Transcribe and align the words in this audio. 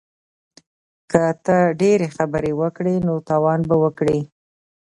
که 1.11 1.23
ته 1.45 1.57
ډیرې 1.79 2.07
خبرې 2.15 2.51
وکړې 2.61 2.95
نو 3.07 3.13
تاوان 3.29 3.59
به 3.69 3.75
وکړې 3.83 4.19